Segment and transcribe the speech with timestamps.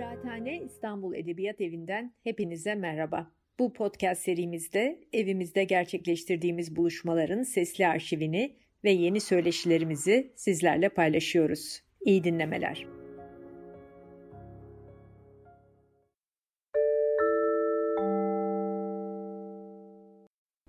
[0.00, 3.30] Kıraathane İstanbul Edebiyat Evi'nden hepinize merhaba.
[3.58, 11.82] Bu podcast serimizde evimizde gerçekleştirdiğimiz buluşmaların sesli arşivini ve yeni söyleşilerimizi sizlerle paylaşıyoruz.
[12.00, 12.86] İyi dinlemeler.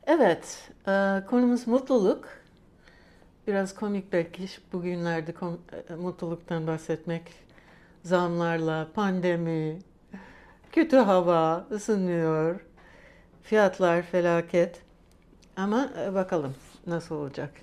[0.07, 2.29] Evet, e, konumuz mutluluk.
[3.47, 5.33] Biraz komik belki bugünlerde
[5.89, 7.50] e, mutluluktan bahsetmek.
[8.03, 9.79] Zamlarla, pandemi,
[10.71, 12.59] kötü hava, ısınıyor,
[13.43, 14.81] fiyatlar felaket.
[15.55, 16.55] Ama e, bakalım
[16.87, 17.53] nasıl olacak.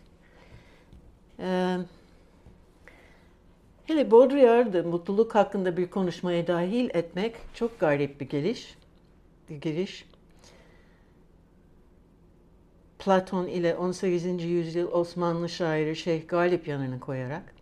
[3.89, 8.75] Hele Baudrillard'ı mutluluk hakkında bir konuşmaya dahil etmek çok garip bir geliş.
[9.51, 10.05] Bir giriş.
[12.99, 14.45] Platon ile 18.
[14.45, 17.58] yüzyıl Osmanlı şairi Şeyh Galip yanına koyarak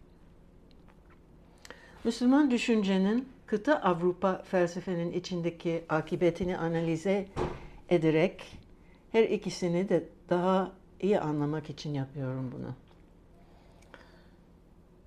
[2.07, 7.27] Müslüman düşüncenin kıta Avrupa felsefenin içindeki akıbetini analize
[7.89, 8.59] ederek
[9.13, 12.75] her ikisini de daha iyi anlamak için yapıyorum bunu.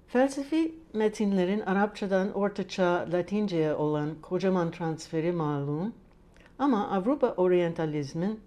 [0.07, 5.93] Felsefi metinlerin Arapçadan Ortaçağ Latince'ye olan kocaman transferi malum
[6.57, 8.39] ama Avrupa oryantalizmin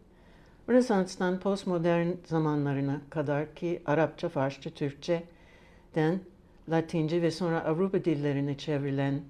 [0.69, 6.21] Rönesans'tan postmodern zamanlarına kadar ki Arapça, Farsça, Türkçe'den
[6.69, 9.23] Latince ve sonra Avrupa dillerine çevrilen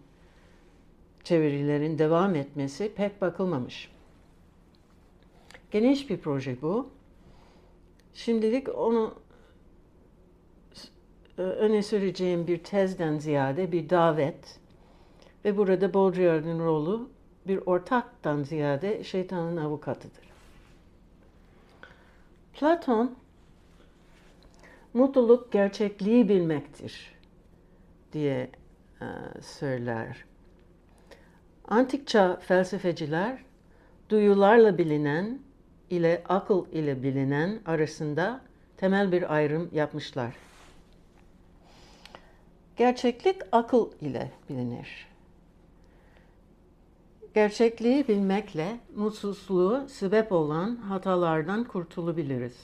[1.24, 3.90] çevirilerin devam etmesi pek bakılmamış.
[5.70, 6.90] Geniş bir proje bu.
[8.14, 9.14] Şimdilik onu
[11.38, 14.60] e, öne süreceğim bir tezden ziyade bir davet
[15.44, 17.00] ve burada Baudrillard'ın rolü
[17.46, 20.32] bir ortaktan ziyade şeytanın avukatıdır.
[22.52, 23.14] Platon
[24.94, 27.11] mutluluk gerçekliği bilmektir
[28.12, 28.50] diye
[29.00, 29.06] e,
[29.42, 30.24] söyler.
[31.68, 33.38] Antik çağ felsefeciler
[34.08, 35.38] duyularla bilinen
[35.90, 38.40] ile akıl ile bilinen arasında
[38.76, 40.34] temel bir ayrım yapmışlar.
[42.76, 45.08] Gerçeklik akıl ile bilinir.
[47.34, 52.56] Gerçekliği bilmekle mutsuzluğu sebep olan hatalardan kurtulabiliriz.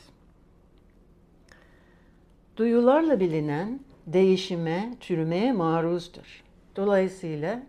[2.57, 3.81] Duyularla bilinen
[4.13, 6.45] değişime, çürümeye maruzdur.
[6.77, 7.63] Dolayısıyla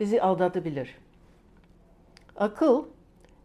[0.00, 0.94] bizi aldatabilir.
[2.36, 2.84] Akıl,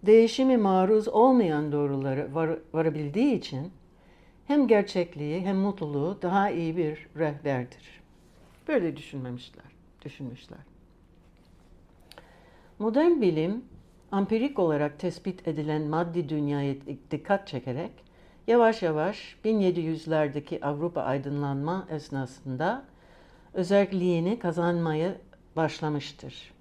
[0.03, 3.71] değişimi maruz olmayan doğruları var, varabildiği için
[4.47, 8.01] hem gerçekliği hem mutluluğu daha iyi bir rehberdir.
[8.67, 9.65] Böyle düşünmemişler,
[10.05, 10.59] düşünmüşler.
[12.79, 13.65] Modern bilim,
[14.11, 16.75] ampirik olarak tespit edilen maddi dünyaya
[17.11, 17.91] dikkat çekerek
[18.51, 22.83] yavaş yavaş 1700'lerdeki Avrupa aydınlanma esnasında
[23.53, 25.15] özelliğini kazanmaya
[25.55, 26.53] başlamıştır.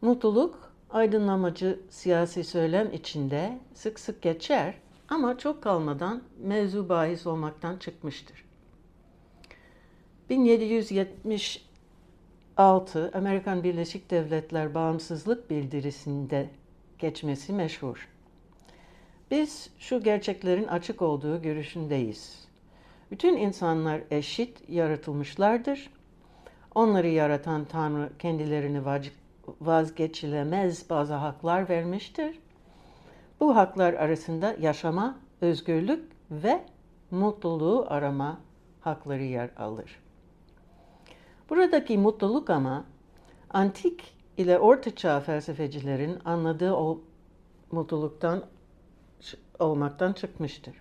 [0.00, 4.74] Mutluluk aydınlamacı siyasi söylem içinde sık sık geçer
[5.08, 8.44] ama çok kalmadan mevzu bahis olmaktan çıkmıştır.
[10.30, 11.68] 1770
[12.56, 16.50] 6 Amerikan Birleşik Devletler bağımsızlık bildirisinde
[16.98, 18.08] geçmesi meşhur.
[19.30, 22.48] Biz şu gerçeklerin açık olduğu görüşündeyiz.
[23.10, 25.90] Bütün insanlar eşit yaratılmışlardır.
[26.74, 28.82] Onları yaratan Tanrı kendilerini
[29.60, 32.38] vazgeçilemez bazı haklar vermiştir.
[33.40, 36.64] Bu haklar arasında yaşama, özgürlük ve
[37.10, 38.40] mutluluğu arama
[38.80, 40.00] hakları yer alır.
[41.50, 42.84] Buradaki mutluluk ama
[43.50, 47.00] antik ile ortaçağ felsefecilerin anladığı o
[47.72, 48.42] mutluluktan
[49.58, 50.74] olmaktan çıkmıştır.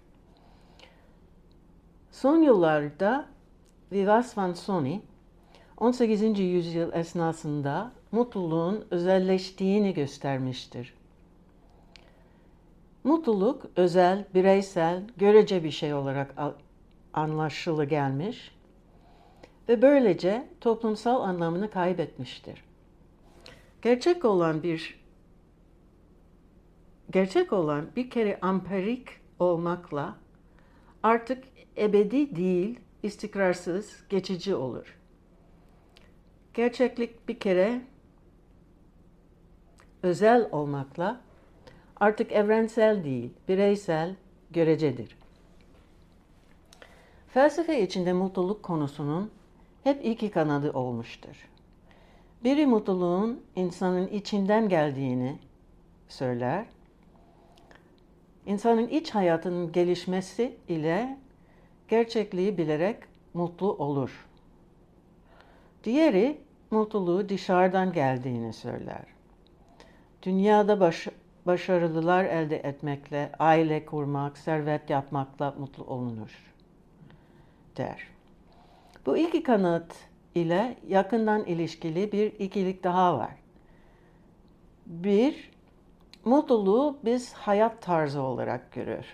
[2.12, 3.26] Son yıllarda
[3.92, 5.00] Vivas van Sony
[5.78, 6.40] 18.
[6.40, 10.94] yüzyıl esnasında mutluluğun özelleştiğini göstermiştir.
[13.04, 16.36] Mutluluk özel, bireysel, görece bir şey olarak
[17.14, 18.52] anlaşılı gelmiş
[19.70, 22.64] ve böylece toplumsal anlamını kaybetmiştir.
[23.82, 25.07] Gerçek olan bir
[27.12, 29.08] gerçek olan bir kere amperik
[29.40, 30.16] olmakla
[31.04, 31.44] artık
[31.78, 34.98] ebedi değil, istikrarsız, geçici olur.
[36.54, 37.82] Gerçeklik bir kere
[40.04, 41.22] özel olmakla
[41.96, 44.16] artık evrensel değil, bireysel,
[44.52, 45.18] görecedir.
[47.28, 49.32] Felsefe içinde mutluluk konusunun
[49.84, 51.50] hep iki kanadı olmuştur.
[52.44, 55.40] Biri mutluluğun insanın içinden geldiğini
[56.08, 56.66] söyler.
[58.48, 61.18] İnsanın iç hayatının gelişmesi ile
[61.88, 62.98] gerçekliği bilerek
[63.34, 64.28] mutlu olur.
[65.84, 66.42] Diğeri
[66.72, 69.04] mutluluğu dışarıdan geldiğini söyler.
[70.24, 71.08] Dünyada baş,
[71.46, 76.54] başarılılar elde etmekle, aile kurmak, servet yapmakla mutlu olunur
[77.78, 78.08] der.
[79.06, 79.96] Bu iki kanıt
[80.36, 83.36] ile yakından ilişkili bir ikilik daha var.
[84.86, 85.52] Bir,
[86.28, 89.06] mutluluğu biz hayat tarzı olarak görür.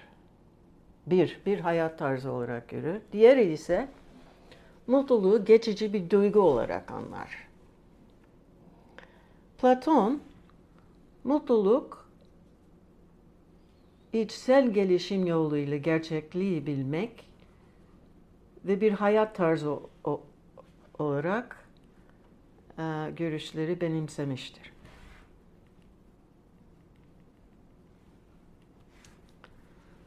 [1.07, 3.01] Bir, bir hayat tarzı olarak görür.
[3.11, 3.87] Diğeri ise
[4.87, 7.47] mutluluğu geçici bir duygu olarak anlar.
[9.61, 10.21] Platon,
[11.23, 12.09] mutluluk
[14.13, 17.29] içsel gelişim yoluyla gerçekliği bilmek
[18.65, 19.79] ve bir hayat tarzı
[20.99, 21.69] olarak
[22.77, 22.83] e,
[23.17, 24.72] görüşleri benimsemiştir.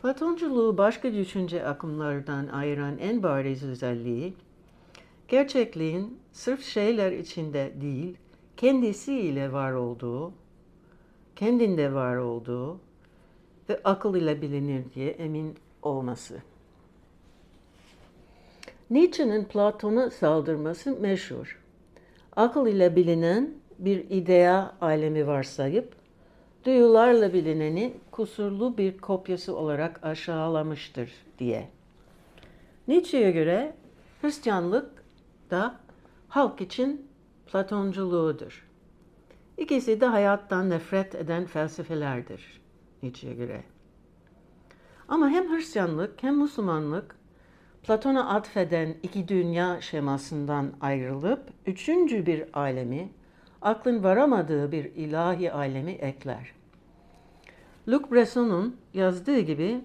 [0.07, 4.35] Platonculuğu başka düşünce akımlardan ayıran en bariz özelliği,
[5.29, 8.17] gerçekliğin sırf şeyler içinde değil,
[8.57, 10.33] kendisiyle var olduğu,
[11.37, 12.81] kendinde var olduğu
[13.69, 16.43] ve akıl ile bilinir diye emin olması.
[18.91, 21.63] Nietzsche'nin Platon'a saldırması meşhur.
[22.37, 25.93] Akıl ile bilinen bir idea alemi varsayıp,
[26.65, 31.69] duyularla bilineni kusurlu bir kopyası olarak aşağılamıştır diye.
[32.89, 33.75] Nietzsche'ye göre
[34.23, 35.05] Hristiyanlık
[35.51, 35.81] da
[36.29, 37.09] halk için
[37.47, 38.69] Platonculuğudur.
[39.57, 42.61] İkisi de hayattan nefret eden felsefelerdir
[43.03, 43.63] Nietzsche'ye göre.
[45.09, 47.17] Ama hem Hristiyanlık hem Müslümanlık
[47.83, 53.13] Platon'a atfeden iki dünya şemasından ayrılıp üçüncü bir alemi,
[53.63, 56.56] aklın varamadığı bir ilahi alemi ekler.
[57.89, 59.81] Luc Bresson'un yazdığı gibi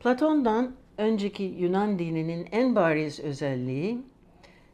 [0.00, 3.98] Platon'dan önceki Yunan dininin en bariz özelliği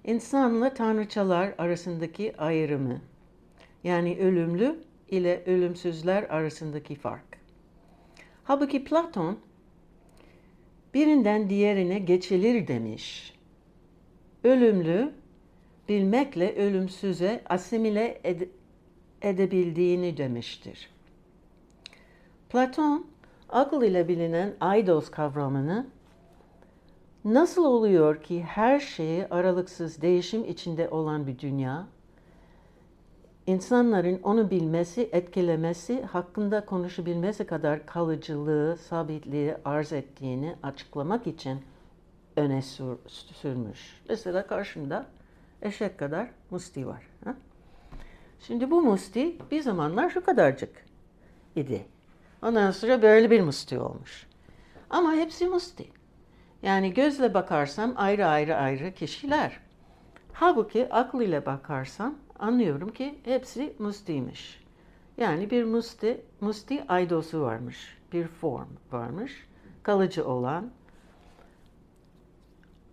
[0.04, 3.00] insanla tanrıçalar arasındaki ayrımı.
[3.84, 4.78] Yani ölümlü
[5.08, 7.38] ile ölümsüzler arasındaki fark.
[8.44, 9.38] Halbuki Platon
[10.94, 13.34] birinden diğerine geçilir demiş.
[14.44, 15.12] Ölümlü
[15.88, 18.48] bilmekle ölümsüze asimile ed-
[19.22, 20.91] edebildiğini demiştir.
[22.52, 23.06] Platon
[23.48, 25.86] akıl ile bilinen aidos kavramını
[27.24, 31.86] nasıl oluyor ki her şeyi aralıksız değişim içinde olan bir dünya
[33.46, 41.60] insanların onu bilmesi, etkilemesi, hakkında konuşabilmesi kadar kalıcılığı, sabitliği arz ettiğini açıklamak için
[42.36, 44.02] öne sür, sürmüş.
[44.08, 45.06] Mesela karşımda
[45.62, 47.02] eşek kadar musti var.
[47.24, 47.34] Ha?
[48.40, 50.86] Şimdi bu musti bir zamanlar şu kadarcık
[51.56, 51.91] idi.
[52.42, 54.26] Ondan sonra böyle bir musti olmuş.
[54.90, 55.86] Ama hepsi musti.
[56.62, 59.60] Yani gözle bakarsam ayrı ayrı ayrı kişiler.
[60.32, 64.62] Halbuki aklıyla bakarsam anlıyorum ki hepsi mustiymiş.
[65.16, 67.98] Yani bir musti, musti aydosu varmış.
[68.12, 69.46] Bir form varmış.
[69.82, 70.70] Kalıcı olan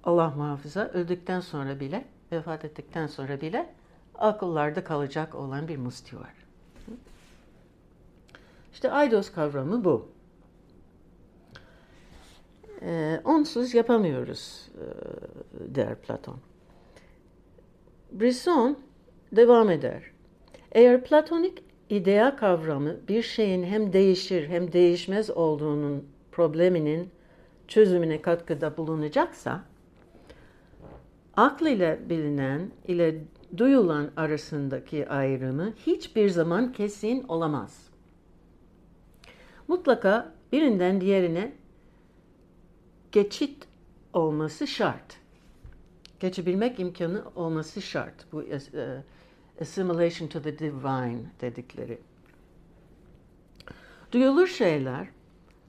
[0.04, 3.74] Allah muhafaza öldükten sonra bile, vefat ettikten sonra bile
[4.16, 6.39] akıllarda kalacak olan bir musti var.
[8.80, 10.08] İşte aydos kavramı bu.
[12.82, 16.38] Ee, onsuz yapamıyoruz e, der Platon.
[18.12, 18.78] Brisson
[19.32, 20.04] devam eder.
[20.72, 27.10] Eğer platonik idea kavramı bir şeyin hem değişir hem değişmez olduğunun probleminin
[27.68, 29.64] çözümüne katkıda bulunacaksa,
[31.36, 33.24] aklı ile bilinen ile
[33.58, 37.89] duyulan arasındaki ayrımı hiçbir zaman kesin olamaz.
[39.70, 41.52] Mutlaka birinden diğerine
[43.12, 43.68] geçit
[44.14, 45.18] olması şart.
[46.20, 48.32] Geçebilmek imkanı olması şart.
[48.32, 48.60] Bu e,
[49.62, 52.00] assimilation to the divine dedikleri.
[54.12, 55.08] Duyulur şeyler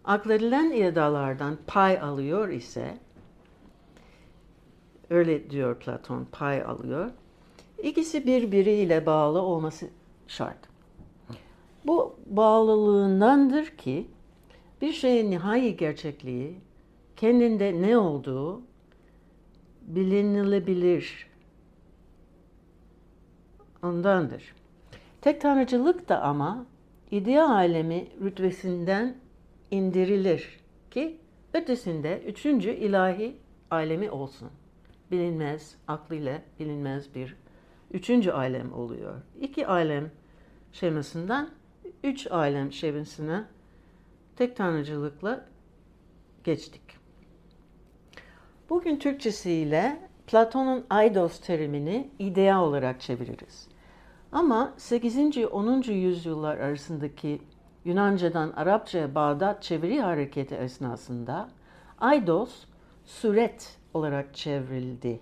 [0.05, 2.99] akledilen idalardan pay alıyor ise
[5.11, 7.11] öyle diyor Platon pay alıyor.
[7.83, 9.89] İkisi birbiriyle bağlı olması
[10.29, 10.70] şart.
[11.87, 14.07] Bu bağlılığındandır ki
[14.81, 16.61] bir şeyin nihai gerçekliği
[17.17, 18.63] kendinde ne olduğu
[19.83, 21.27] bilinilebilir
[23.83, 24.55] ondandır.
[25.21, 26.67] Tek tanrıcılık da ama
[27.11, 29.17] idea alemi rütbesinden
[29.71, 30.61] indirilir
[30.91, 31.19] ki
[31.55, 33.37] ötesinde üçüncü ilahi
[33.71, 34.51] alemi olsun.
[35.11, 37.37] Bilinmez, aklıyla bilinmez bir
[37.91, 39.15] üçüncü alem oluyor.
[39.41, 40.11] İki alem
[40.73, 41.51] şemasından
[42.05, 43.49] üç alem şemasına
[44.37, 45.45] tek tanrıcılıkla
[46.45, 46.83] geçtik.
[48.71, 53.69] Bugün Türkçesiyle Platon'un eidos terimini idea olarak çeviririz.
[54.33, 55.39] Ama 8.
[55.53, 55.83] 10.
[55.83, 57.43] yüzyıllar arasındaki
[57.85, 61.49] Yunanca'dan Arapçaya Bağdat çeviri hareketi esnasında
[62.13, 62.65] eidos
[63.07, 65.21] suret olarak çevrildi.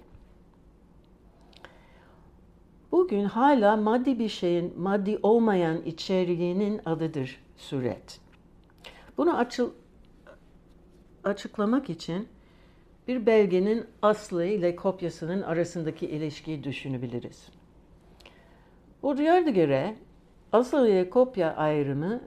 [2.93, 8.21] Bugün hala maddi bir şeyin maddi olmayan içeriğinin adıdır suret.
[9.17, 9.71] Bunu açıl,
[11.25, 12.29] açıklamak için
[13.09, 17.49] bir belgenin aslı ile kopyasının arasındaki ilişkiyi düşünebiliriz.
[19.03, 19.97] Baudrillard'a göre
[20.53, 22.21] asıl ile kopya ayrımı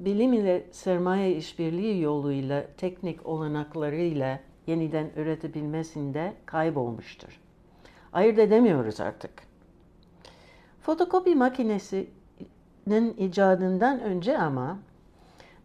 [0.00, 7.40] bilim ile sermaye işbirliği yoluyla teknik olanaklarıyla yeniden üretebilmesinde kaybolmuştur.
[8.12, 9.47] Ayırt edemiyoruz artık.
[10.82, 14.78] Fotokopi makinesinin icadından önce ama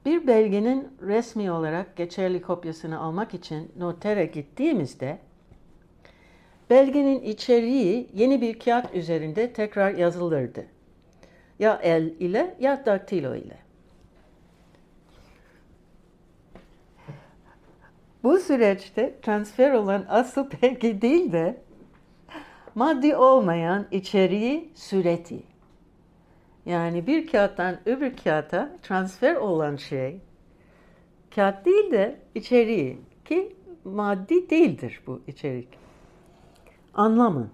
[0.06, 5.18] bir belgenin resmi olarak geçerli kopyasını almak için notere gittiğimizde
[6.70, 10.66] belgenin içeriği yeni bir kağıt üzerinde tekrar yazılırdı.
[11.60, 13.58] Ya el ile ya daktilo ile.
[18.24, 21.58] Bu süreçte transfer olan asıl belge değil de
[22.76, 25.44] maddi olmayan içeriği süreti.
[26.66, 30.20] Yani bir kağıttan öbür kağıta transfer olan şey
[31.36, 35.68] kağıt değil de içeriği ki maddi değildir bu içerik.
[36.94, 37.50] Anlamı.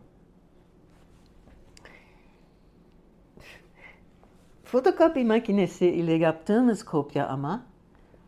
[4.64, 7.66] Fotokopi makinesi ile yaptığımız kopya ama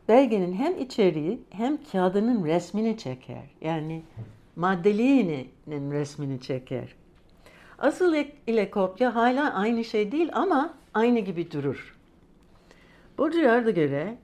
[0.08, 3.44] belgenin hem içeriği hem kağıdının resmini çeker.
[3.62, 4.04] Yani
[4.56, 6.96] maddeliğinin resmini çeker.
[7.80, 8.16] Asıl
[8.48, 11.98] ile kopya hala aynı şey değil ama aynı gibi durur.
[13.18, 14.18] Baudrillard'a göre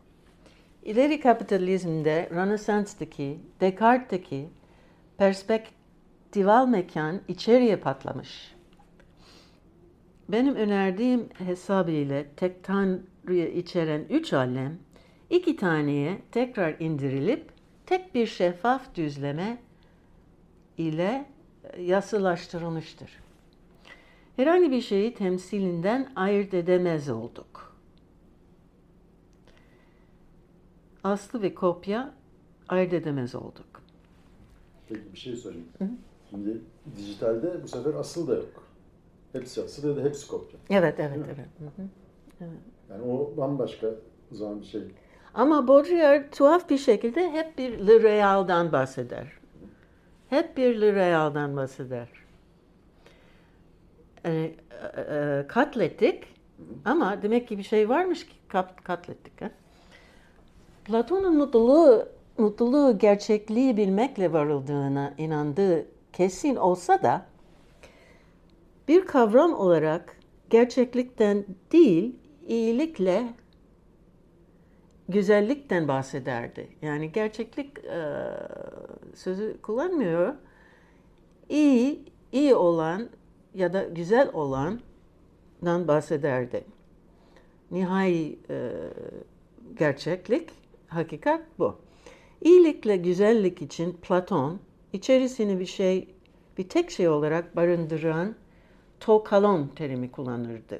[0.83, 4.49] ileri kapitalizmde Rönesans'taki, Descartes'teki
[5.17, 8.55] perspektival mekan içeriye patlamış.
[10.29, 14.77] Benim önerdiğim hesabıyla tek tanrıyı içeren üç alem
[15.29, 17.49] iki taneye tekrar indirilip
[17.85, 19.57] tek bir şeffaf düzleme
[20.77, 21.25] ile
[21.79, 23.19] yasılaştırılmıştır.
[24.35, 27.77] Herhangi bir şeyi temsilinden ayırt edemez olduk.
[31.03, 32.13] Aslı ve kopya
[32.69, 33.81] ayırt edemez olduk.
[34.89, 35.65] Peki bir şey sorayım.
[35.77, 35.89] Hı?
[36.29, 36.61] Şimdi
[36.97, 38.63] dijitalde bu sefer asıl da yok.
[39.33, 40.59] Hepsi asıl ya da hepsi kopya.
[40.69, 41.47] Evet, evet, evet.
[41.59, 41.87] Hı hı.
[42.41, 42.51] evet.
[42.89, 43.87] Yani o bambaşka
[44.31, 44.81] o zaman bir şey.
[45.33, 49.36] Ama Baudrillard tuhaf bir şekilde hep bir Le Real'dan bahseder.
[50.29, 52.07] Hep bir Le Real'dan bahseder.
[54.25, 54.55] Yani,
[54.97, 56.23] e, e, katlettik
[56.85, 59.41] ama demek ki bir şey varmış ki kat, katlettik.
[59.41, 59.49] Ha?
[60.85, 67.25] Platon'un mutluluğu, mutluluğu gerçekliği bilmekle varıldığına inandığı kesin olsa da
[68.87, 70.17] bir kavram olarak
[70.49, 72.15] gerçeklikten değil,
[72.47, 73.23] iyilikle
[75.09, 76.67] güzellikten bahsederdi.
[76.81, 78.23] Yani gerçeklik e,
[79.15, 80.33] sözü kullanmıyor.
[81.49, 83.09] İyi, iyi olan
[83.53, 86.63] ya da güzel olandan bahsederdi.
[87.71, 88.71] Nihai e,
[89.79, 90.49] gerçeklik,
[90.87, 91.75] hakikat bu.
[92.41, 94.59] İyilikle güzellik için Platon
[94.93, 96.15] içerisini bir şey,
[96.57, 98.35] bir tek şey olarak barındıran
[98.99, 100.79] tokalon terimi kullanırdı.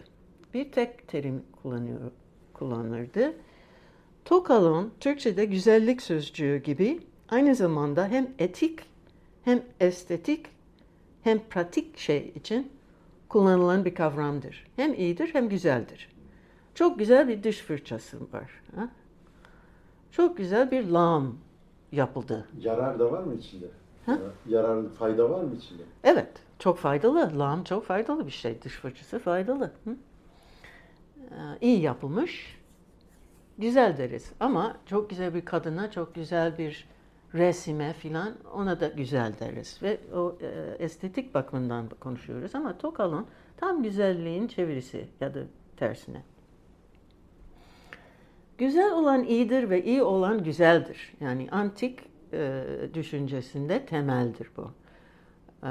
[0.53, 2.11] Bir tek terim kullanıyor,
[2.53, 3.33] kullanırdı.
[4.27, 8.79] Tokalon, Türkçe'de güzellik sözcüğü gibi aynı zamanda hem etik
[9.43, 10.45] hem estetik
[11.23, 12.71] hem pratik şey için
[13.29, 14.67] kullanılan bir kavramdır.
[14.75, 16.09] Hem iyidir hem güzeldir.
[16.75, 18.51] Çok güzel bir diş fırçası var.
[18.75, 18.89] Ha?
[20.11, 21.39] Çok güzel bir lağım
[21.91, 22.47] yapıldı.
[22.59, 23.65] Yarar da var mı içinde?
[24.05, 24.17] Ha?
[24.47, 25.83] Yarar, fayda var mı içinde?
[26.03, 27.39] Evet, çok faydalı.
[27.39, 28.61] Lağım çok faydalı bir şey.
[28.61, 29.71] Diş fırçası faydalı.
[29.83, 29.95] Hı?
[31.31, 32.56] Ee, iyi yapılmış,
[33.57, 34.31] güzel deriz.
[34.39, 36.87] Ama çok güzel bir kadına, çok güzel bir
[37.33, 39.79] resime filan ona da güzel deriz.
[39.83, 45.39] Ve o e, estetik bakımından konuşuyoruz ama Tokalon tam güzelliğin çevirisi ya da
[45.77, 46.23] tersine.
[48.57, 51.13] Güzel olan iyidir ve iyi olan güzeldir.
[51.19, 51.99] Yani antik
[52.33, 54.71] e, düşüncesinde temeldir bu.
[55.63, 55.69] E,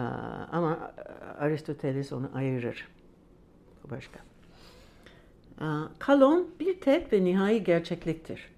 [0.52, 0.92] ama
[1.38, 2.88] Aristoteles onu ayırır.
[3.90, 4.35] Başka.
[5.98, 8.48] Kalon bir tek ve nihai gerçekliktir.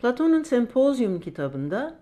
[0.00, 1.94] Platon'un Sempozyum kitabında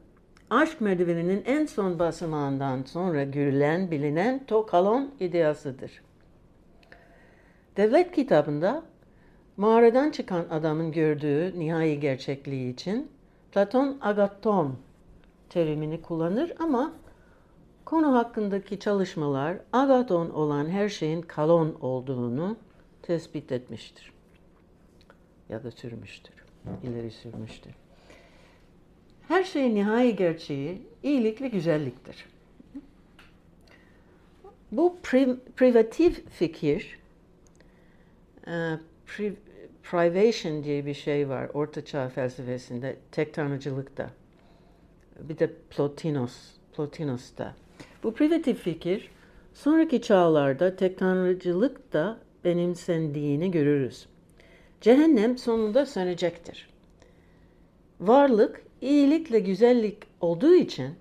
[0.50, 6.02] aşk merdiveninin en son basamağından sonra görülen, bilinen tokalon ideasıdır.
[7.76, 8.82] Devlet kitabında
[9.56, 13.10] mağaradan çıkan adamın gördüğü nihai gerçekliği için
[13.52, 14.76] Platon agaton
[15.50, 16.92] terimini kullanır ama
[17.88, 22.56] Konu hakkındaki çalışmalar agaton olan her şeyin kalon olduğunu
[23.08, 24.12] tespit etmiştir.
[25.48, 26.34] Ya da sürmüştür.
[26.82, 27.72] ileri sürmüştür.
[29.28, 32.24] Her şeyin nihai gerçeği iyilik ve güzelliktir.
[34.72, 36.98] Bu pri, privatif fikir,
[38.46, 38.52] e,
[39.06, 39.36] pri,
[39.82, 44.10] privation diye bir şey var Orta Çağ felsefesinde, tek tanrıcılıkta.
[45.20, 46.36] Bir de Plotinos,
[46.76, 47.54] Plotinos'ta.
[48.02, 49.10] Bu privatif fikir
[49.54, 51.92] sonraki çağlarda tek tanrıcılık
[52.48, 54.06] benimsendiğini görürüz.
[54.80, 56.68] Cehennem sonunda sönecektir.
[58.00, 60.94] Varlık iyilikle güzellik olduğu için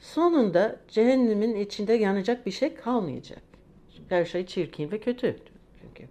[0.00, 3.42] sonunda cehennemin içinde yanacak bir şey kalmayacak.
[4.08, 5.36] Her şey çirkin ve kötü
[5.80, 6.08] çünkü.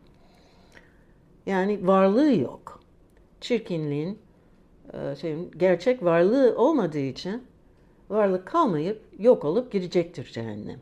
[1.46, 2.84] Yani varlığı yok.
[3.42, 4.20] Çirkinliğin
[5.22, 7.44] şey, gerçek varlığı olmadığı için
[8.10, 10.80] varlık kalmayıp yok olup gidecektir cehennem.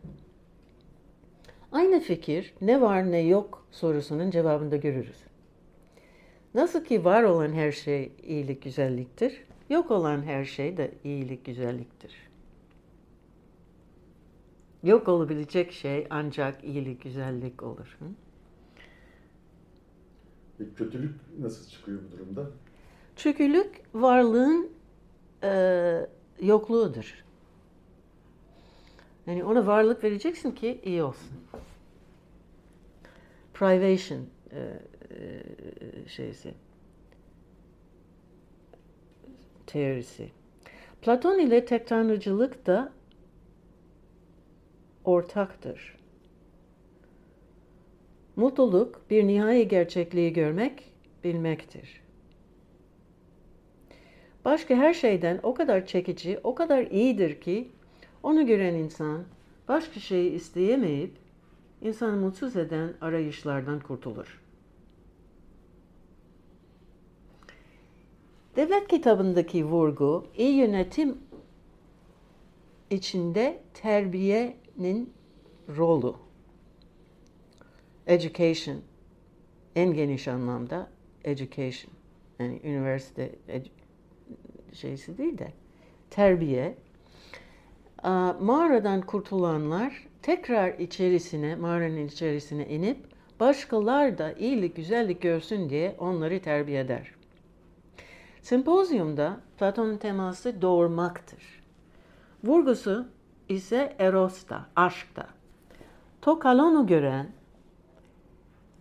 [1.72, 5.24] Aynı fikir ne var ne yok sorusunun cevabında görürüz.
[6.54, 12.30] Nasıl ki var olan her şey iyilik, güzelliktir, yok olan her şey de iyilik, güzelliktir.
[14.84, 17.98] Yok olabilecek şey ancak iyilik, güzellik olur.
[18.00, 18.06] Hı?
[20.64, 22.50] E, kötülük nasıl çıkıyor bu durumda?
[23.16, 24.72] Kötülük varlığın
[25.44, 26.08] e,
[26.42, 27.26] yokluğudur.
[29.30, 31.30] Yani ona varlık vereceksin ki iyi olsun.
[33.54, 35.44] Privation e, e,
[36.08, 36.54] şeysi.
[39.68, 40.30] Teorisi.
[41.02, 42.94] Platon ile tek tanrıcılık da
[45.06, 45.98] ortaktır.
[48.36, 50.94] Mutluluk bir nihai gerçekliği görmek,
[51.24, 52.02] bilmektir.
[54.46, 57.72] Başka her şeyden o kadar çekici, o kadar iyidir ki
[58.24, 59.24] onu gören insan
[59.68, 61.12] başka şeyi isteyemeyip
[61.82, 64.42] insanı mutsuz eden arayışlardan kurtulur.
[68.56, 71.18] Devlet kitabındaki vurgu iyi yönetim
[72.90, 75.14] içinde terbiyenin
[75.78, 76.14] rolü.
[78.08, 78.82] Education
[79.76, 80.90] en geniş anlamda
[81.24, 81.94] education.
[82.40, 83.36] Yani üniversite
[84.74, 85.54] şeysi değil de
[86.10, 86.76] terbiye.
[88.40, 92.98] Mağaradan kurtulanlar tekrar içerisine, mağaranın içerisine inip
[93.40, 97.12] başkalar da iyilik, güzellik görsün diye onları terbiye eder.
[98.42, 101.44] Sempozyumda Platon'un teması doğurmaktır.
[102.44, 103.08] Vurgusu
[103.50, 105.28] ise erosta, aşkta.
[106.22, 107.28] Tokalon'u gören,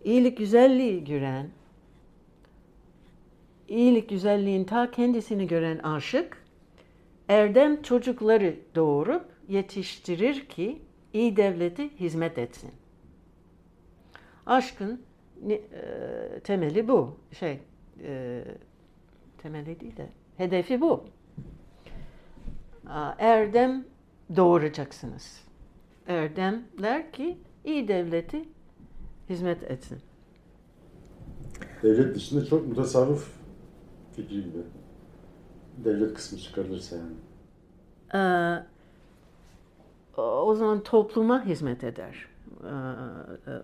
[0.03, 1.49] iyilik güzelliği gören,
[3.67, 6.38] iyilik güzelliğin ta kendisini gören aşık,
[7.29, 10.81] erdem çocukları doğurup yetiştirir ki
[11.13, 12.71] iyi devleti hizmet etsin.
[14.45, 15.01] Aşkın
[15.49, 15.59] e,
[16.43, 17.17] temeli bu.
[17.31, 17.59] Şey,
[18.03, 18.43] e,
[19.37, 21.05] temeli değil de hedefi bu.
[23.17, 23.85] Erdem
[24.35, 25.41] doğuracaksınız.
[26.07, 28.45] Erdemler ki iyi devleti
[29.29, 29.97] hizmet etsin.
[31.83, 33.31] Devlet dışında çok mutasavvıf
[34.15, 34.57] fikri gibi.
[35.85, 37.13] Devlet kısmı çıkarılırsa yani.
[38.13, 38.63] Ee,
[40.21, 42.27] o zaman topluma hizmet eder.
[42.63, 42.69] Ee,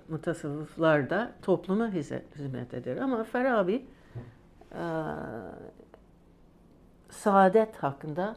[0.09, 2.97] mutasavvıflar da topluma hizmet eder.
[2.97, 3.85] Ama Farabi
[4.71, 4.83] e,
[7.09, 8.35] saadet hakkında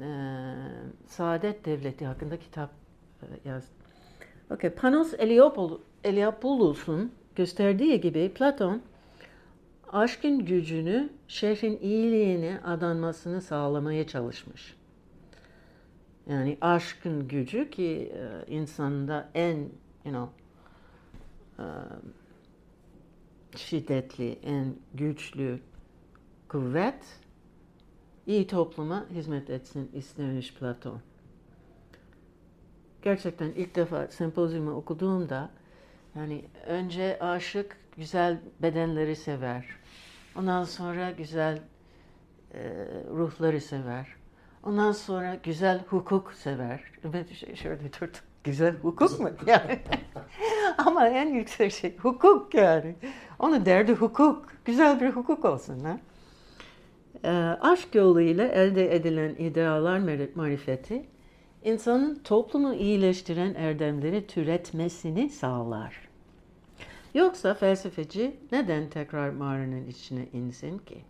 [0.00, 0.06] e,
[1.06, 2.70] saadet devleti hakkında kitap
[3.22, 3.70] e, yazdı.
[4.50, 5.14] Okay, Panos
[6.04, 8.82] Eliapoulos'un gösterdiği gibi Platon
[9.92, 14.76] aşkın gücünü şehrin iyiliğine adanmasını sağlamaya çalışmış.
[16.26, 19.56] Yani aşkın gücü ki e, insanda en
[20.04, 20.32] you know,
[21.58, 21.64] e,
[23.56, 25.60] şiddetli, en güçlü
[26.48, 27.04] kuvvet
[28.26, 31.00] iyi topluma hizmet etsin istemiş Platon.
[33.02, 35.50] Gerçekten ilk defa sempozyumu okuduğumda
[36.14, 39.81] yani önce aşık güzel bedenleri sever.
[40.36, 41.58] Ondan sonra güzel
[42.54, 42.60] e,
[43.10, 44.06] ruhları sever.
[44.62, 46.80] Ondan sonra güzel hukuk sever.
[47.04, 48.20] Ben şey şöyle durdum.
[48.44, 49.30] Güzel hukuk mu?
[49.46, 49.78] Yani.
[50.78, 52.94] Ama en yüksek şey hukuk yani.
[53.38, 54.46] Onun derdi hukuk.
[54.64, 55.80] Güzel bir hukuk olsun.
[55.84, 55.98] Ha?
[57.24, 59.98] E, aşk yoluyla elde edilen idealar
[60.34, 61.06] marifeti
[61.64, 66.11] insanın toplumu iyileştiren erdemleri türetmesini sağlar.
[67.14, 71.04] Yoksa felsefeci neden tekrar mağaranın içine insin ki?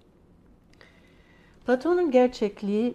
[1.66, 2.94] Platon'un gerçekliği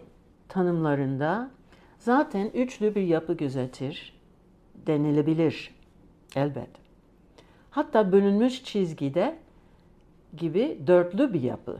[0.49, 1.51] tanımlarında
[1.99, 4.19] zaten üçlü bir yapı gözetir
[4.87, 5.75] denilebilir
[6.35, 6.69] elbet.
[7.69, 9.37] Hatta bölünmüş çizgide
[10.37, 11.77] gibi dörtlü bir yapı.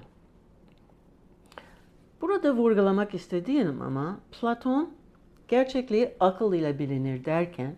[2.21, 4.93] Burada vurgulamak istediğim ama Platon
[5.47, 7.75] gerçekliği akıl ile bilinir derken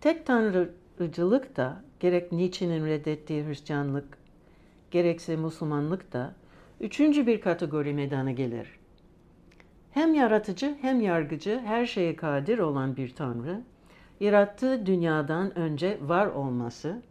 [0.00, 4.18] tek tanrıcılık da gerek Nietzsche'nin reddettiği Hristiyanlık
[4.90, 6.34] gerekse Müslümanlık da
[6.80, 8.68] üçüncü bir kategori meydana gelir.
[9.90, 13.60] Hem yaratıcı hem yargıcı her şeye kadir olan bir tanrı,
[14.20, 17.02] yarattığı dünyadan önce var olması,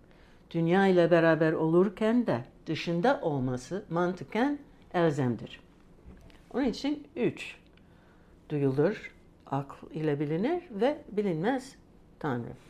[0.51, 4.59] dünya ile beraber olurken de dışında olması mantıken
[4.93, 5.59] elzemdir.
[6.53, 7.55] Onun için üç
[8.49, 9.11] duyulur,
[9.47, 11.75] akl ile bilinir ve bilinmez
[12.19, 12.68] Tanrı.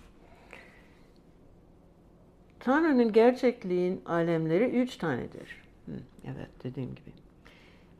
[2.59, 5.63] Tanrı'nın gerçekliğin alemleri üç tanedir.
[6.25, 7.11] evet dediğim gibi.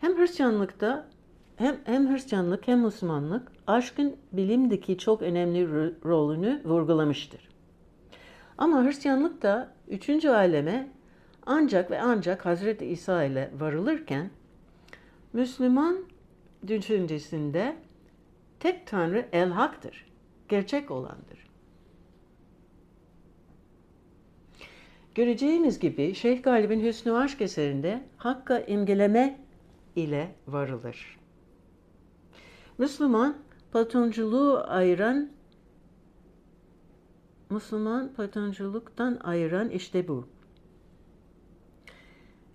[0.02, 1.08] Hem Hristiyanlıkta
[1.56, 5.68] hem, hem Hristiyanlık hem Müslümanlık aşkın bilimdeki çok önemli
[6.06, 7.50] rolünü vurgulamıştır.
[8.58, 10.88] Ama Hristiyanlık da üçüncü aleme
[11.46, 14.30] ancak ve ancak Hazreti İsa ile varılırken
[15.34, 15.98] Müslüman
[16.68, 17.76] düşüncesinde
[18.60, 20.06] tek Tanrı el haktır,
[20.50, 21.49] gerçek olandır.
[25.20, 29.40] Göreceğimiz gibi Şeyh Galip'in Hüsnü Aşk eserinde Hakka imgeleme
[29.96, 31.20] ile varılır.
[32.78, 33.38] Müslüman
[33.74, 35.30] Platonculuğu ayıran
[37.50, 40.28] Müslüman Platonculuktan ayıran işte bu.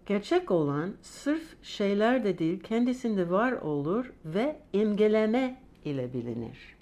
[0.06, 6.76] Gerçek olan sırf şeyler de değil kendisinde var olur ve imgeleme ile bilinir.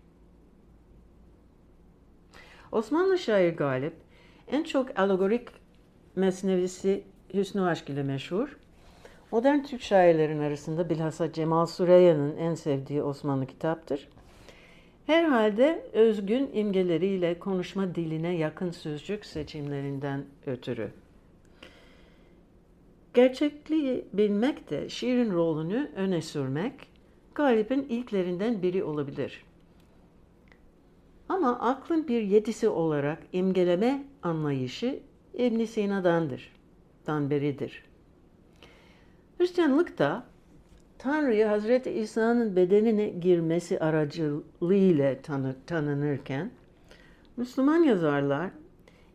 [2.73, 3.95] Osmanlı şair Galip
[4.49, 5.62] en çok alegorik
[6.17, 8.59] mesnevisi Hüsnü Aşk ile meşhur.
[9.31, 14.09] Modern Türk şairlerin arasında bilhassa Cemal Süreyya'nın en sevdiği Osmanlı kitaptır.
[15.07, 20.91] Herhalde özgün imgeleriyle konuşma diline yakın sözcük seçimlerinden ötürü.
[23.15, 26.73] Gerçekliği bilmek de şiirin rolünü öne sürmek,
[27.35, 29.45] Galip'in ilklerinden biri olabilir.
[31.29, 35.01] Ama aklın bir yetisi olarak imgeleme anlayışı
[35.35, 36.53] İbn Sina'dandır,
[37.07, 37.85] dan beridir.
[39.39, 40.25] Hristiyanlık da
[40.99, 46.51] Tanrı'ya Hazreti İsa'nın bedenine girmesi aracılığıyla tanı, tanınırken,
[47.37, 48.51] Müslüman yazarlar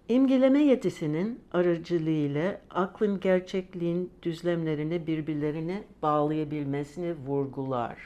[0.10, 7.98] imgeleme yetisinin aracılığıyla aklın gerçekliğin düzlemlerini birbirlerine bağlayabilmesini vurgularlar.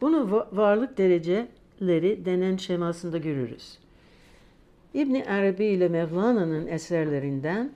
[0.00, 3.78] Bunu varlık dereceleri denen şemasında görürüz.
[4.98, 7.72] İbni Arabi ile Mevlana'nın eserlerinden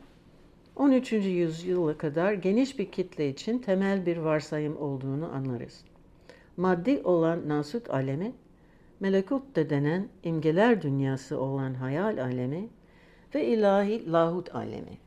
[0.77, 1.13] 13.
[1.13, 5.85] yüzyıla kadar geniş bir kitle için temel bir varsayım olduğunu anlarız.
[6.57, 8.33] Maddi olan nasut alemi,
[9.01, 12.69] melekut de denen imgeler dünyası olan hayal alemi
[13.35, 14.99] ve ilahi lahut alemi.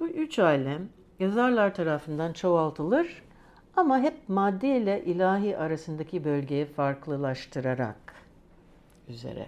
[0.00, 0.88] Bu üç alem
[1.20, 3.22] yazarlar tarafından çoğaltılır
[3.76, 8.14] ama hep maddi ile ilahi arasındaki bölgeyi farklılaştırarak
[9.08, 9.46] üzere.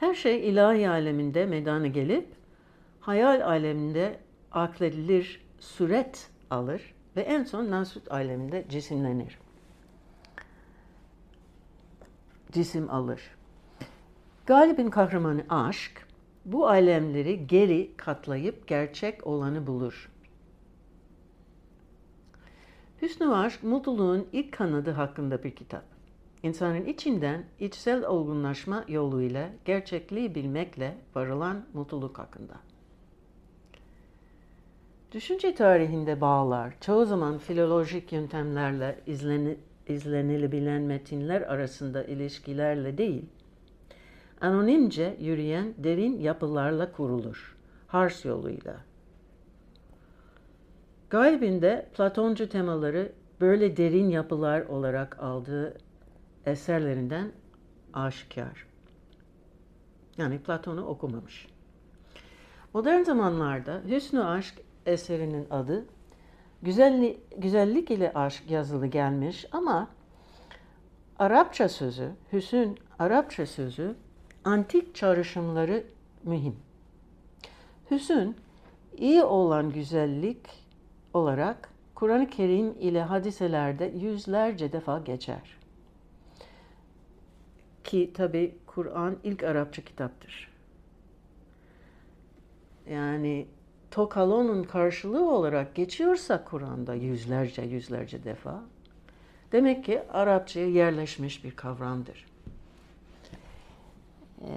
[0.00, 2.28] Her şey ilahi aleminde meydana gelip
[3.00, 4.18] hayal aleminde
[4.52, 9.38] akledilir, suret alır ve en son nasut aleminde cisimlenir.
[12.52, 13.20] Cisim alır.
[14.46, 16.06] Galibin kahramanı aşk,
[16.44, 20.10] bu alemleri geri katlayıp gerçek olanı bulur.
[23.02, 25.84] Hüsnü Aşk, mutluluğun ilk kanadı hakkında bir kitap.
[26.42, 32.54] İnsanın içinden içsel olgunlaşma yoluyla gerçekliği bilmekle varılan mutluluk hakkında.
[35.12, 39.56] Düşünce tarihinde bağlar çoğu zaman filolojik yöntemlerle izleni,
[39.88, 43.24] izlenilebilen metinler arasında ilişkilerle değil,
[44.40, 48.76] anonimce yürüyen derin yapılarla kurulur, hars yoluyla.
[51.10, 55.74] Galibinde Platoncu temaları böyle derin yapılar olarak aldığı
[56.46, 57.32] eserlerinden
[57.94, 58.66] aşikar.
[60.18, 61.48] Yani Platon'u okumamış.
[62.74, 64.54] Modern zamanlarda Hüsnü Aşk
[64.86, 65.84] eserinin adı
[66.62, 69.88] güzellik, güzellik ile aşk yazılı gelmiş ama
[71.18, 73.96] Arapça sözü, hüsün Arapça sözü
[74.44, 75.84] antik çağrışımları
[76.24, 76.56] mühim.
[77.90, 78.36] Hüsün
[78.96, 80.46] iyi olan güzellik
[81.14, 85.60] olarak Kur'an-ı Kerim ile hadiselerde yüzlerce defa geçer.
[87.90, 90.50] Ki tabi Kur'an ilk Arapça kitaptır.
[92.90, 93.46] Yani
[93.90, 98.62] Tokalon'un karşılığı olarak geçiyorsa Kur'an'da yüzlerce yüzlerce defa
[99.52, 102.26] Demek ki Arapçaya yerleşmiş bir kavramdır.
[104.40, 104.50] Ee,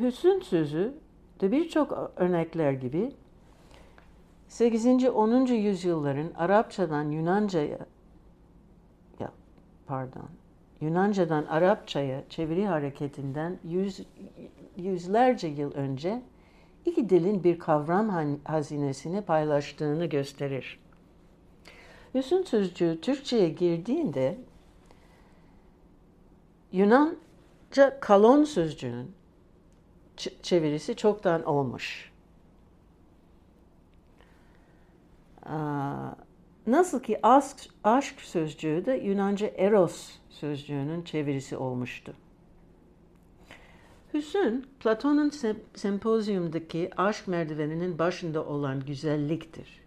[0.00, 0.94] hüsn sözü
[1.40, 3.12] de birçok örnekler gibi
[4.48, 4.86] 8.
[4.86, 5.46] 10.
[5.46, 7.86] yüzyılların Arapçadan Yunanca'ya ya
[9.92, 10.28] pardon
[10.80, 14.00] Yunanca'dan Arapçaya çeviri hareketinden yüz,
[14.76, 16.22] yüzlerce yıl önce
[16.86, 20.78] iki dilin bir kavram hazinesini paylaştığını gösterir.
[22.14, 24.38] Hüsn sözcüğü Türkçe'ye girdiğinde
[26.72, 29.12] Yunanca kalon sözcüğünün
[30.42, 32.12] çevirisi çoktan olmuş.
[36.66, 42.14] Nasıl ki aşk, aşk sözcüğü de Yunanca eros sözcüğünün çevirisi olmuştu.
[44.14, 45.30] Hüsn, Platon'un
[45.74, 49.82] sempozyumdaki aşk merdiveninin başında olan güzelliktir.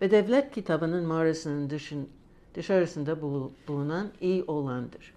[0.00, 2.08] Ve devlet kitabının mağarasının dışın,
[2.54, 3.22] dışarısında
[3.68, 5.14] bulunan iyi olandır.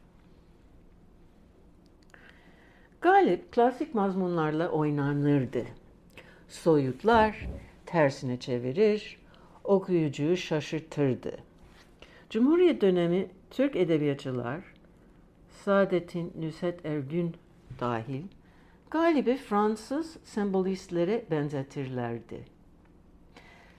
[3.01, 5.65] Galip klasik mazmunlarla oynanırdı.
[6.47, 7.49] Soyutlar
[7.85, 9.20] tersine çevirir,
[9.71, 11.37] okuyucuyu şaşırtırdı.
[12.29, 14.61] Cumhuriyet dönemi Türk edebiyatçılar,
[15.49, 17.35] Saadettin Nüset Ergün
[17.79, 18.23] dahil,
[18.89, 22.45] galibi Fransız sembolistlere benzetirlerdi.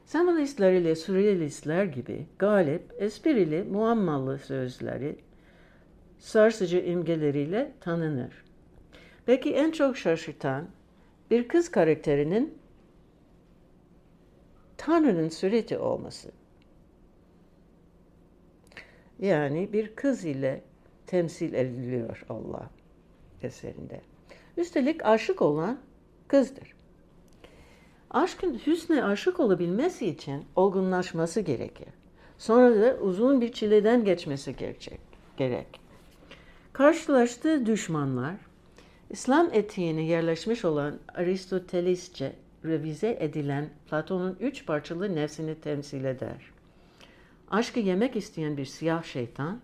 [0.06, 5.16] Sembolistler ile sürrealistler gibi galip, esprili, muammalı sözleri,
[6.18, 8.44] sarsıcı imgeleriyle tanınır.
[9.26, 10.66] Peki en çok şaşırtan
[11.30, 12.61] bir kız karakterinin
[14.86, 16.30] Tanrı'nın sureti olması.
[19.18, 20.62] Yani bir kız ile
[21.06, 22.70] temsil ediliyor Allah
[23.42, 24.00] eserinde.
[24.56, 25.78] Üstelik aşık olan
[26.28, 26.74] kızdır.
[28.10, 31.88] Aşkın hüsne aşık olabilmesi için olgunlaşması gerekir.
[32.38, 35.00] Sonra da uzun bir çileden geçmesi gerekecek,
[35.36, 35.80] gerek.
[36.72, 38.34] Karşılaştığı düşmanlar,
[39.10, 42.32] İslam etiğine yerleşmiş olan Aristotelesçe
[42.64, 46.50] revize edilen Platon'un üç parçalı nefsini temsil eder.
[47.50, 49.60] Aşkı yemek isteyen bir siyah şeytan,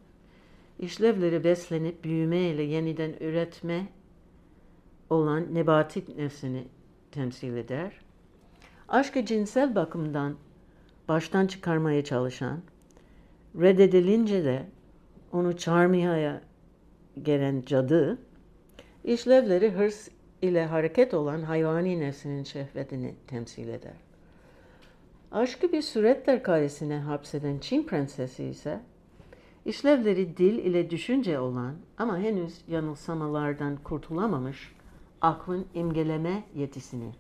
[0.79, 3.87] işlevleri beslenip büyümeyle yeniden üretme
[5.11, 6.65] olan nebatik nefsini
[7.11, 8.01] temsil eder.
[8.89, 10.37] Aşkı cinsel bakımdan
[11.09, 12.61] baştan çıkarmaya çalışan,
[13.61, 14.67] reddedilince de
[15.33, 16.43] onu çağırmaya
[17.23, 18.19] gelen cadı,
[19.05, 20.09] işlevleri hırs
[20.43, 23.97] ile hareket olan hayvani nefsinin şehvetini temsil eder.
[25.33, 28.81] Aşkı bir suretler karesine hapseden Çin prensesi ise
[29.65, 34.75] işlevleri dil ile düşünce olan ama henüz yanılsamalardan kurtulamamış
[35.21, 37.13] aklın imgeleme yetisini.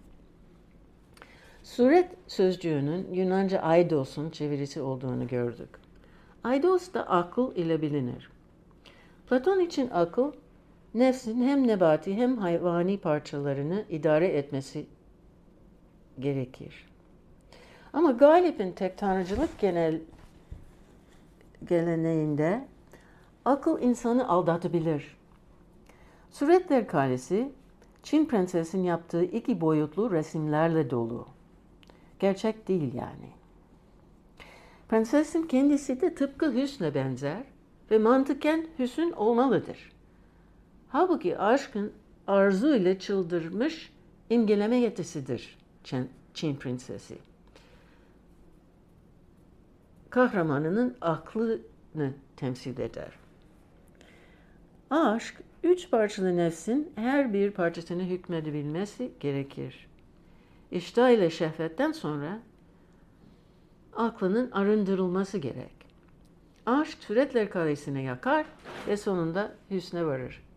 [1.62, 5.68] Suret sözcüğünün Yunanca aidos'un çevirisi olduğunu gördük.
[6.44, 8.30] Aidos da akıl ile bilinir.
[9.28, 10.32] Platon için akıl
[10.98, 14.86] nefsin hem nebati hem hayvani parçalarını idare etmesi
[16.18, 16.88] gerekir.
[17.92, 20.00] Ama Galip'in tek tanrıcılık genel
[21.68, 22.64] geleneğinde
[23.44, 25.16] akıl insanı aldatabilir.
[26.30, 27.52] Suretler Kalesi,
[28.02, 31.26] Çin prensesin yaptığı iki boyutlu resimlerle dolu.
[32.18, 33.28] Gerçek değil yani.
[34.88, 37.42] Prensesin kendisi de tıpkı Hüsn'e benzer
[37.90, 39.97] ve mantıken Hüsn olmalıdır.
[40.88, 41.92] Halbuki aşkın
[42.26, 43.92] arzu ile çıldırmış
[44.30, 47.18] imgeleme yetisidir Çin, Çin prensesi.
[50.10, 53.12] Kahramanının aklını temsil eder.
[54.90, 59.88] Aşk, üç parçalı nefsin her bir parçasını hükmedebilmesi gerekir.
[60.70, 62.38] İştah ile şehvetten sonra
[63.96, 65.78] aklının arındırılması gerek.
[66.66, 68.46] Aşk türetler karesine yakar
[68.88, 70.47] ve sonunda hüsne varır.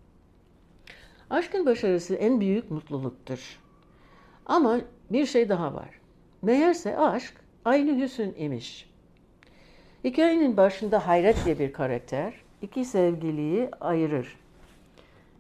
[1.32, 3.60] Aşkın başarısı en büyük mutluluktur.
[4.46, 5.90] Ama bir şey daha var.
[6.42, 7.34] Meğerse aşk
[7.66, 8.90] aynı hüsn imiş.
[10.04, 14.38] Hikayenin başında Hayret diye bir karakter iki sevgiliyi ayırır.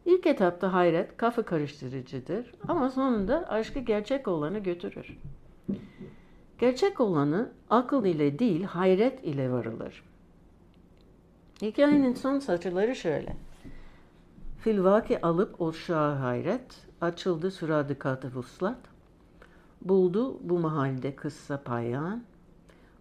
[0.05, 5.17] İlk etapta Hayret kafa karıştırıcıdır ama sonunda aşkı gerçek olanı götürür.
[6.59, 10.03] Gerçek olanı akıl ile değil hayret ile varılır.
[11.61, 13.35] Hikayenin son saçıları şöyle.
[14.61, 18.77] Filvaki alıp uşağı hayret, açıldı süradı katı vuslat.
[19.81, 22.23] Buldu bu mahalde kıssa payan,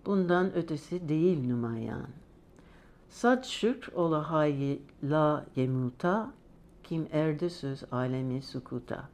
[0.06, 2.06] bundan ötesi değil numayan.
[3.08, 6.30] Sad şükr ola hayyi la yemuta,
[6.84, 9.08] kim erdi söz alemi sukuta.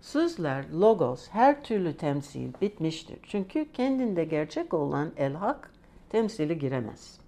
[0.00, 3.18] Sözler, logos, her türlü temsil bitmiştir.
[3.22, 5.70] Çünkü kendinde gerçek olan el hak
[6.10, 7.21] temsili giremez.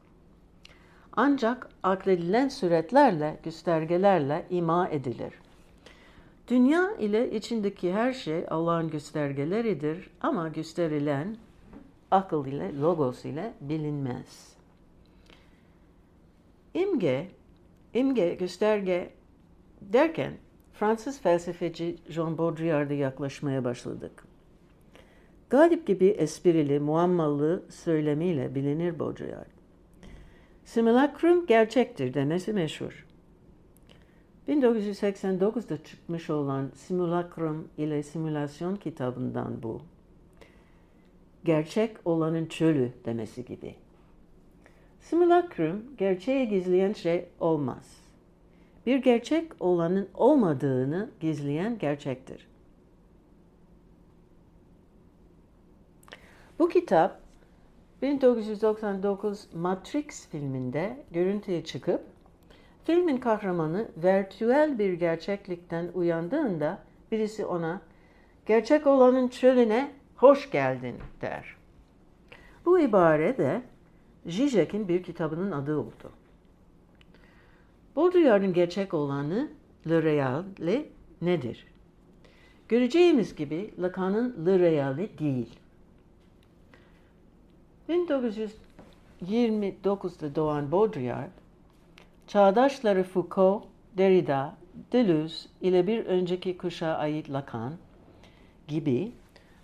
[1.16, 5.35] Ancak akledilen suretlerle, göstergelerle ima edilir.
[6.48, 11.37] Dünya ile içindeki her şey Allah'ın göstergeleridir ama gösterilen
[12.11, 14.57] akıl ile, logos ile bilinmez.
[16.74, 17.29] İmge,
[17.94, 19.11] imge, gösterge
[19.81, 20.33] derken
[20.72, 24.24] Fransız felsefeci Jean Baudrillard'a yaklaşmaya başladık.
[25.50, 29.53] Galip gibi esprili, muammalı söylemiyle bilinir Baudrillard.
[30.64, 33.07] Simulacrum gerçektir demesi meşhur.
[34.48, 39.83] 1989'da çıkmış olan Simulacrum ile Simülasyon kitabından bu.
[41.44, 43.74] Gerçek olanın çölü demesi gibi.
[45.00, 48.05] Simulacrum, gerçeği gizleyen şey olmaz.
[48.87, 52.46] Bir gerçek olanın olmadığını gizleyen gerçektir.
[56.59, 57.23] Bu kitap
[58.04, 62.00] 1999 Matrix filminde görüntüye çıkıp
[62.84, 66.78] filmin kahramanı virtüel bir gerçeklikten uyandığında
[67.12, 67.80] birisi ona
[68.46, 71.56] gerçek olanın çölüne hoş geldin der.
[72.64, 73.62] Bu ibare de
[74.26, 76.12] Zizek'in bir kitabının adı oldu.
[77.96, 79.50] Baudrillard'ın gerçek olanı
[79.88, 80.84] Le Real'le
[81.22, 81.66] nedir?
[82.68, 85.63] Göreceğimiz gibi Lacan'ın Le Real'i değil.
[87.94, 91.30] 1929'da doğan Baudrillard,
[92.26, 93.64] çağdaşları Foucault,
[93.98, 94.57] Derrida,
[94.92, 97.72] Deleuze ile bir önceki kuşağa ait Lacan
[98.68, 99.12] gibi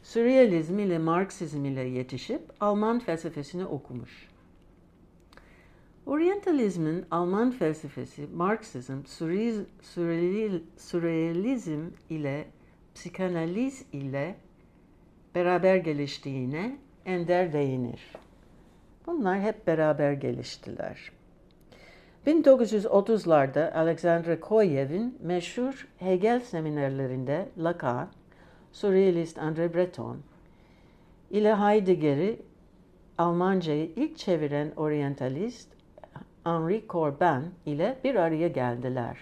[0.02, 4.28] Sürrealizm ile Marksizm ile yetişip Alman felsefesini okumuş.
[6.06, 9.04] Orientalizmin Alman felsefesi, Marksizm,
[10.76, 12.46] Sürrealizm ile
[12.94, 14.36] psikanaliz ile
[15.34, 16.78] beraber geliştiğine
[17.10, 18.00] Ender değinir.
[19.06, 21.12] Bunlar hep beraber geliştiler.
[22.26, 28.08] 1930'larda Alexandra Koyev'in meşhur Hegel seminerlerinde Lacan,
[28.72, 30.18] Surrealist André Breton
[31.30, 32.42] ile Heidegger'i
[33.18, 35.68] Almanca'yı ilk çeviren oryantalist
[36.44, 39.18] Henri Corbin ile bir araya geldiler.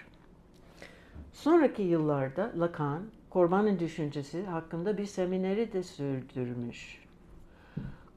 [1.33, 7.08] Sonraki yıllarda Lacan, Corbin'in düşüncesi hakkında bir semineri de sürdürmüş.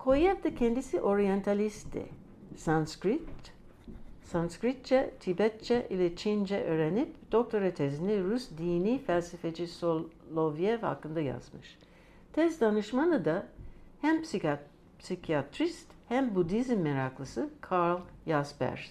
[0.04, 2.06] Koyev de kendisi oryantalistti.
[2.56, 3.20] Sanskrit,
[4.22, 11.78] Sanskritçe, Tibetçe ile Çince öğrenip doktora tezini Rus dini felsefeci Solovyev hakkında yazmış.
[12.32, 13.46] Tez danışmanı da
[14.00, 14.22] hem
[14.98, 18.90] psikiyatrist hem Budizm meraklısı Karl Jaspers.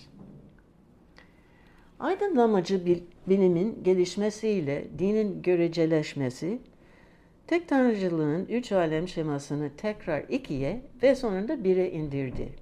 [2.00, 6.60] Aydınlamacı bilimin gelişmesiyle dinin göreceleşmesi,
[7.52, 12.54] tek tanrıcılığın üç alem şemasını tekrar ikiye ve sonunda bire indirdi.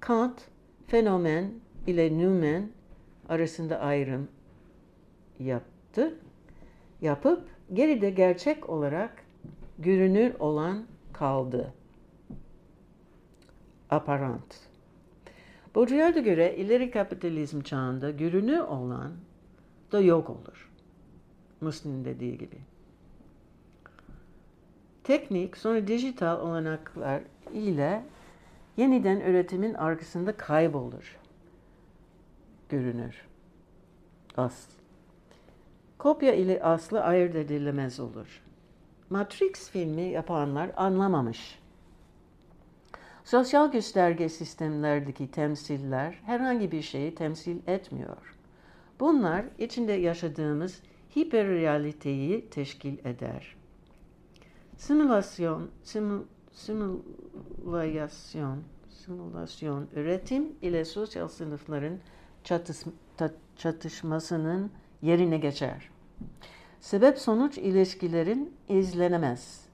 [0.00, 0.40] Kant,
[0.86, 1.50] fenomen
[1.86, 2.68] ile nümen
[3.28, 4.28] arasında ayrım
[5.38, 6.18] yaptı.
[7.00, 9.24] Yapıp geride gerçek olarak
[9.78, 11.74] görünür olan kaldı.
[13.90, 14.60] Aparant.
[15.74, 19.12] Baudrillard'a göre ileri kapitalizm çağında görünür olan
[19.92, 20.70] da yok olur.
[21.60, 22.71] Muslim'in dediği gibi.
[25.12, 27.22] Teknik sonra dijital olanaklar
[27.52, 28.04] ile
[28.76, 31.18] yeniden üretimin arkasında kaybolur.
[32.68, 33.26] Görünür.
[34.36, 34.70] Asl.
[35.98, 38.42] Kopya ile aslı ayırt edilemez olur.
[39.10, 41.58] Matrix filmi yapanlar anlamamış.
[43.24, 48.36] Sosyal gösterge sistemlerdeki temsiller herhangi bir şeyi temsil etmiyor.
[49.00, 50.82] Bunlar içinde yaşadığımız
[51.16, 53.61] hiperrealiteyi teşkil eder.
[54.76, 56.20] Simülasyon, simül,
[56.52, 61.98] simülasyon, simülasyon, üretim ile sosyal sınıfların
[62.44, 62.76] çatış,
[63.56, 64.70] çatışmasının
[65.02, 65.90] yerine geçer.
[66.80, 69.66] Sebep-sonuç ilişkilerin izlenemez,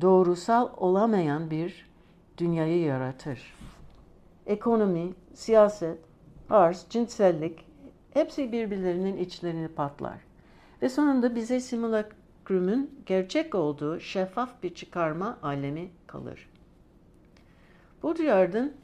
[0.00, 1.90] doğrusal olamayan bir
[2.38, 3.54] dünyayı yaratır.
[4.46, 5.98] Ekonomi, siyaset,
[6.50, 7.64] arz, cinsellik
[8.10, 10.18] hepsi birbirlerinin içlerini patlar.
[10.82, 11.60] Ve sonunda bize
[12.46, 16.48] simülakrumun gerçek olduğu şeffaf bir çıkarma alemi kalır.
[18.02, 18.74] Baudrillard'ın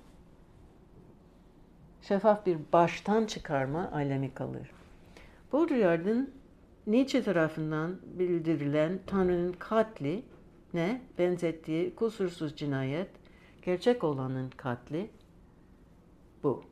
[2.02, 4.70] şeffaf bir baştan çıkarma alemi kalır.
[5.52, 6.30] Baudrillard'ın
[6.86, 10.22] Nietzsche tarafından bildirilen Tanrı'nın katli
[10.74, 13.10] ne benzettiği kusursuz cinayet,
[13.62, 15.10] gerçek olanın katli
[16.42, 16.64] bu.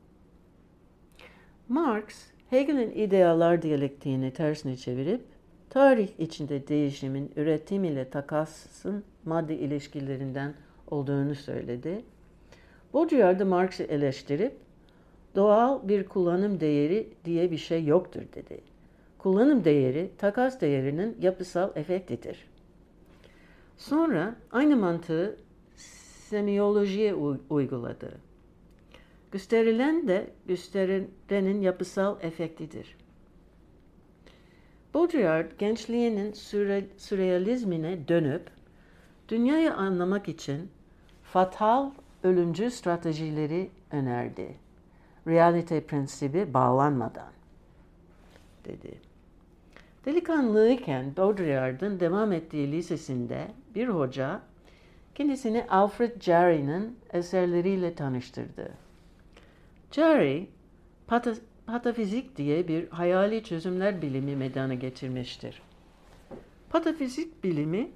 [1.68, 2.04] Marx,
[2.50, 5.24] Hegel'in idealar diyalektiğini tersine çevirip,
[5.70, 10.54] tarih içinde değişimin üretim ile takasın madde ilişkilerinden
[10.90, 12.02] olduğunu söyledi
[12.94, 14.56] Baudrillard da Marx'ı eleştirip
[15.34, 18.60] doğal bir kullanım değeri diye bir şey yoktur dedi.
[19.18, 22.46] Kullanım değeri takas değerinin yapısal efektidir.
[23.76, 25.36] Sonra aynı mantığı
[26.28, 27.14] semiyolojiye
[27.50, 28.12] uyguladı.
[29.32, 32.96] Gösterilen de gösterilenin yapısal efektidir.
[34.94, 38.50] Baudrillard gençliğinin süre, sürrealizmine dönüp
[39.28, 40.70] dünyayı anlamak için
[41.22, 41.90] fatal
[42.22, 44.54] ölümcül stratejileri önerdi.
[45.26, 47.32] Realite prensibi bağlanmadan
[48.64, 49.00] dedi.
[50.04, 54.40] Delikanlıyken Baudrillard'ın devam ettiği lisesinde bir hoca
[55.14, 58.70] kendisini Alfred Jarry'nin eserleriyle tanıştırdı.
[59.92, 60.48] Jarry,
[61.70, 65.62] patafizik diye bir hayali çözümler bilimi meydana getirmiştir.
[66.70, 67.90] Patafizik bilimi,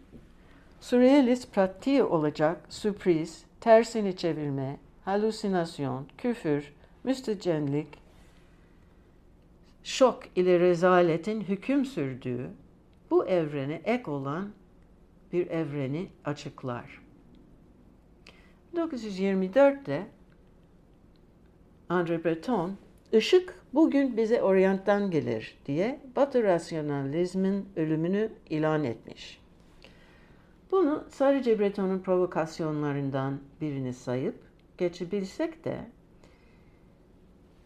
[0.80, 6.72] sürrealist pratiği olacak sürpriz, tersini çevirme, halüsinasyon, küfür,
[7.04, 7.88] müstecenlik,
[9.84, 12.50] şok ile rezaletin hüküm sürdüğü
[13.10, 14.50] bu evrene ek olan
[15.32, 17.00] bir evreni açıklar.
[18.76, 20.06] 1924'te
[21.90, 22.76] André Breton,
[23.14, 29.40] ışık bugün bize oryanttan gelir diye Batı rasyonalizmin ölümünü ilan etmiş.
[30.70, 34.34] Bunu sadece Breton'un provokasyonlarından birini sayıp
[34.78, 35.86] geçebilsek de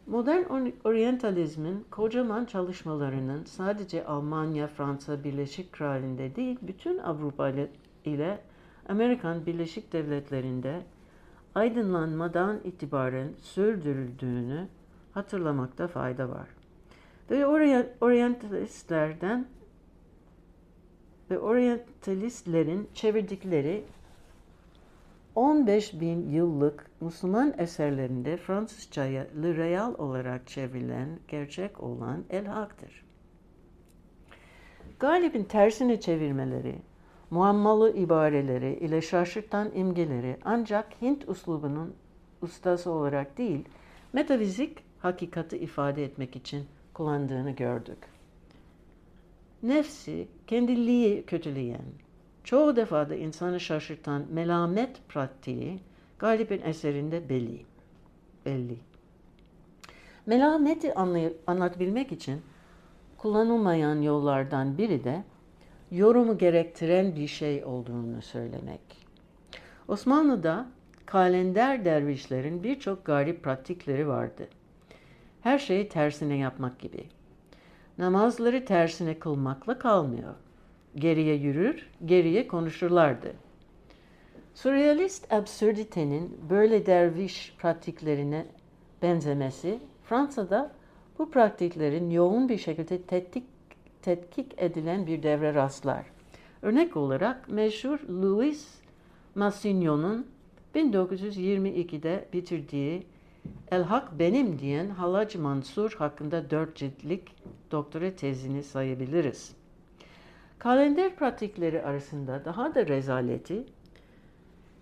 [0.07, 7.53] modern oryantalizmin kocaman çalışmalarının sadece Almanya, Fransa, Birleşik Kraliyet'inde değil bütün Avrupa
[8.05, 8.41] ile
[8.89, 10.83] Amerikan Birleşik Devletleri'nde
[11.55, 14.69] aydınlanmadan itibaren sürdürüldüğünü
[15.13, 16.49] hatırlamakta fayda var.
[17.31, 17.47] Ve
[18.01, 19.47] oryantalistlerden
[21.31, 23.85] ve oryantalistlerin çevirdikleri
[25.35, 33.05] 15 bin yıllık Müslüman eserlerinde Fransızcaya Le Real olarak çevrilen gerçek olan El Hak'tır.
[35.01, 36.79] Galip'in tersine çevirmeleri,
[37.31, 41.95] muammalı ibareleri ile şaşırtan imgeleri ancak Hint uslubunun
[42.43, 43.65] ustası olarak değil,
[44.13, 47.99] metafizik hakikati ifade etmek için kullandığını gördük.
[49.63, 51.85] Nefsi, kendiliği kötüleyen,
[52.45, 55.81] çoğu defada insanı şaşırtan melamet pratiği
[56.19, 57.67] Galip'in eserinde belli.
[58.47, 58.77] belli.
[60.27, 60.95] Melameti
[61.47, 62.43] anlatabilmek için
[63.19, 65.25] kullanılmayan yollardan biri de
[65.91, 68.81] yorumu gerektiren bir şey olduğunu söylemek.
[69.89, 70.67] Osmanlı'da
[71.07, 74.49] kalender dervişlerin birçok garip pratikleri vardı.
[75.43, 77.05] Her şeyi tersine yapmak gibi.
[77.99, 80.35] Namazları tersine kılmakla kalmıyor.
[80.97, 83.33] Geriye yürür, geriye konuşurlardı.
[84.55, 88.47] Surrealist absürditenin böyle derviş pratiklerine
[89.03, 90.73] benzemesi Fransa'da
[91.19, 93.45] bu pratiklerin yoğun bir şekilde tetkik
[94.03, 96.07] tetkik edilen bir devre rastlar.
[96.63, 98.69] Örnek olarak meşhur Louis
[99.35, 100.27] Massignon'un
[100.75, 103.07] 1922'de bitirdiği
[103.71, 107.35] El Hak Benim diyen Halac Mansur hakkında dört ciltlik
[107.71, 109.57] doktora tezini sayabiliriz.
[110.59, 113.65] Kalender pratikleri arasında daha da rezaleti,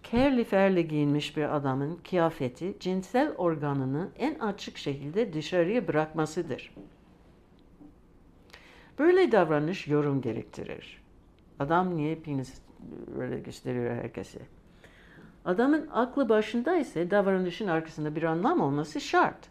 [0.02, 6.74] kerli ferli giyinmiş bir adamın kıyafeti cinsel organını en açık şekilde dışarıya bırakmasıdır.
[8.98, 11.02] Böyle davranış yorum gerektirir.
[11.58, 12.54] Adam niye penis
[13.16, 14.38] böyle gösteriyor herkese?
[15.46, 19.48] Adamın aklı başında ise davranışın arkasında bir anlam olması şart.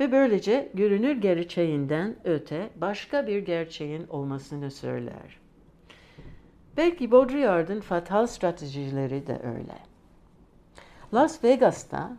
[0.00, 5.40] Ve böylece görünür gerçeğinden öte başka bir gerçeğin olmasını söyler.
[6.76, 9.78] Belki Baudrillard'ın fatal stratejileri de öyle.
[11.14, 12.16] Las Vegas'ta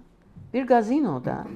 [0.53, 1.47] bir gazinoda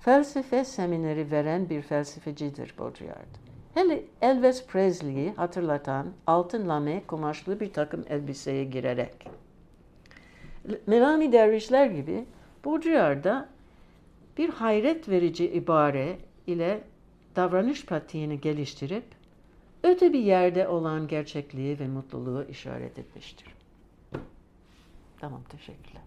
[0.00, 3.34] felsefe semineri veren bir felsefecidir Baudrillard.
[3.74, 9.28] Hele Elvis Presley'i hatırlatan altın lame kumaşlı bir takım elbiseye girerek.
[10.86, 12.24] Melanie Dervişler gibi
[12.64, 13.48] Baudrillard'da
[14.38, 16.80] bir hayret verici ibare ile
[17.36, 19.04] davranış pratiğini geliştirip
[19.82, 23.46] öte bir yerde olan gerçekliği ve mutluluğu işaret etmiştir.
[25.20, 26.02] Tamam, teşekkürler.